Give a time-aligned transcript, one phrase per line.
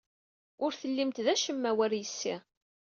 [0.63, 2.35] Ur tellimt d acemma war yes-i.